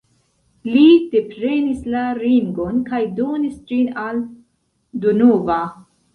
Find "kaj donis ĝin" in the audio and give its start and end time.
2.89-3.93